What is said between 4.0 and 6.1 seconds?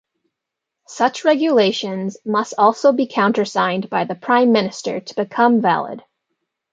the prime minister to become valid.